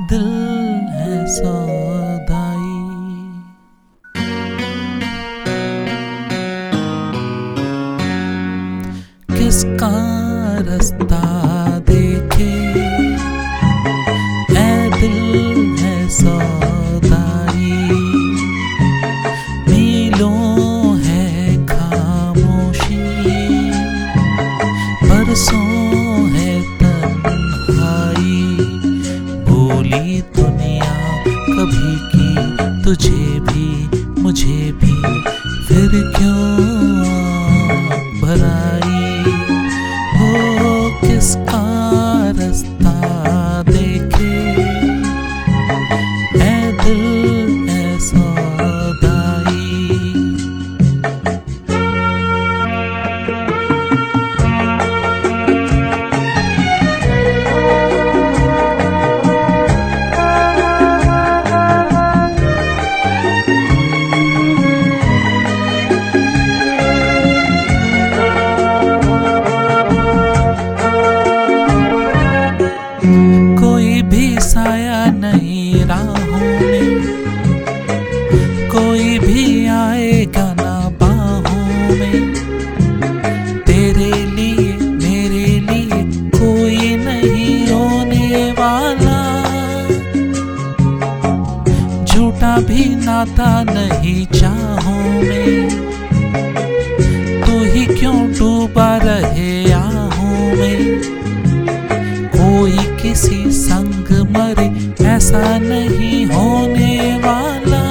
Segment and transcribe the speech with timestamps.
[0.00, 0.26] दिल
[0.92, 1.75] है सौ।
[29.90, 30.92] भूली दुनिया
[31.48, 34.94] कभी की तुझे भी मुझे भी।
[35.68, 36.85] फिर क्यों
[92.76, 95.68] भी नाता नहीं चाहों में।
[97.46, 101.00] तू ही क्यों डूबा रहे आहों में?
[102.28, 104.68] कोई किसी संग मरे
[105.06, 107.82] ऐसा नहीं होने वाला।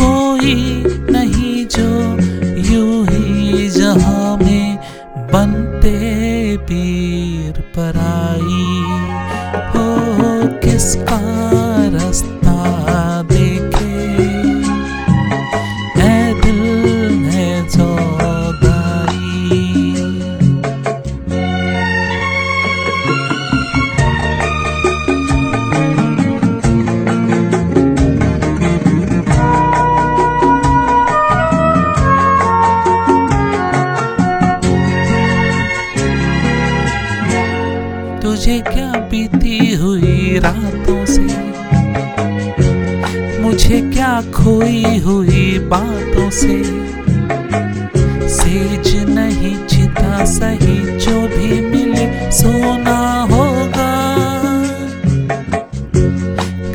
[0.00, 0.54] कोई
[1.10, 1.90] नहीं जो
[2.72, 4.76] यूँ ही जहाँ में
[5.32, 5.96] बनते
[6.56, 8.69] पीर पराई
[38.22, 41.22] तुझे क्या बीती हुई रातों से?
[43.40, 46.62] मुझे क्या खोई हुई बातों से?
[48.28, 53.90] सेज नहीं, चिता सही, जो भी मिले सोना होगा।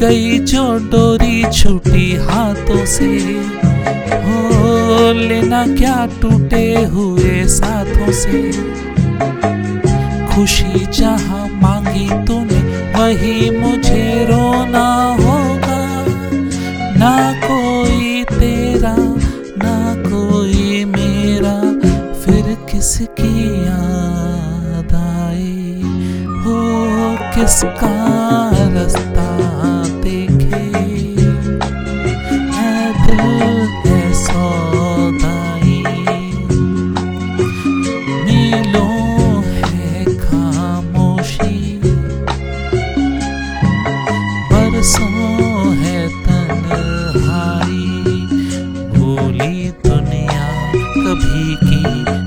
[0.00, 3.12] कई जो डोरी छूटी हाथों से
[4.24, 8.74] हो लेना क्या टूटे हुए साथों से।
[10.34, 12.60] खुशी जहाँ मांगी तूने,
[12.94, 14.86] वही मुझे रोना
[15.20, 15.78] होगा।
[16.98, 17.14] ना
[17.44, 18.94] कोई तेरा,
[19.62, 21.54] ना कोई मेरा,
[22.20, 23.34] फिर किसकी
[23.66, 25.80] याद आए
[26.42, 26.56] हो
[27.34, 27.94] किसका
[28.74, 29.13] रास्ता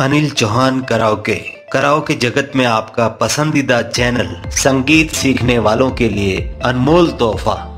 [0.00, 1.34] अनिल चौहान कराओके।
[1.72, 7.73] कराओके जगत में आपका पसंदीदा चैनल संगीत सीखने वालों के लिए अनमोल तोहफा।